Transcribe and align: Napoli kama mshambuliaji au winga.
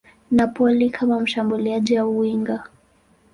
Napoli 0.31 0.89
kama 0.89 1.19
mshambuliaji 1.19 1.97
au 1.97 2.19
winga. 2.19 2.63